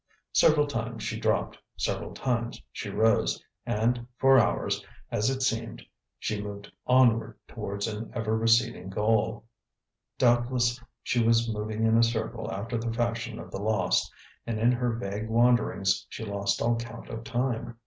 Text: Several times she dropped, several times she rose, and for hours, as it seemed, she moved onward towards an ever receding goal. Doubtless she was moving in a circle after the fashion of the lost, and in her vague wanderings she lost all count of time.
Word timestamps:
Several 0.33 0.65
times 0.65 1.03
she 1.03 1.19
dropped, 1.19 1.59
several 1.77 2.15
times 2.15 2.59
she 2.71 2.89
rose, 2.89 3.39
and 3.67 4.07
for 4.17 4.39
hours, 4.39 4.83
as 5.11 5.29
it 5.29 5.43
seemed, 5.43 5.85
she 6.17 6.41
moved 6.41 6.71
onward 6.87 7.37
towards 7.47 7.85
an 7.87 8.11
ever 8.15 8.35
receding 8.35 8.89
goal. 8.89 9.43
Doubtless 10.17 10.81
she 11.03 11.23
was 11.23 11.47
moving 11.53 11.85
in 11.85 11.99
a 11.99 12.01
circle 12.03 12.51
after 12.51 12.79
the 12.79 12.91
fashion 12.91 13.37
of 13.37 13.51
the 13.51 13.61
lost, 13.61 14.11
and 14.47 14.57
in 14.59 14.71
her 14.71 14.91
vague 14.95 15.29
wanderings 15.29 16.07
she 16.09 16.25
lost 16.25 16.63
all 16.63 16.77
count 16.77 17.07
of 17.09 17.23
time. 17.23 17.77